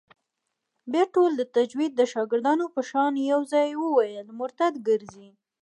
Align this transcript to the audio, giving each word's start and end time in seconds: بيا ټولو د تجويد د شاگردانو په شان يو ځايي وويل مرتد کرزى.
بيا 0.91 1.03
ټولو 1.13 1.33
د 1.37 1.43
تجويد 1.55 1.91
د 1.95 2.01
شاگردانو 2.13 2.65
په 2.75 2.81
شان 2.89 3.13
يو 3.31 3.41
ځايي 3.51 3.73
وويل 3.83 4.27
مرتد 4.39 4.73
کرزى. 4.85 5.27